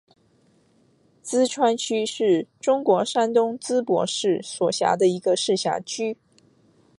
[1.23, 6.17] 淄川区是中国山东省淄博市所辖的一个市辖区。